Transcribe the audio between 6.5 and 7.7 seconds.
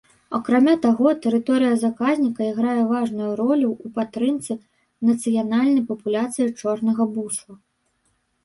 чорнага бусла.